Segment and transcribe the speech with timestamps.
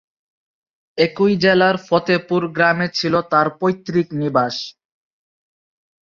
[0.97, 4.55] একই জেলার ফতেপুর গ্রামে ছিল তাঁর পৈতৃক নিবাস।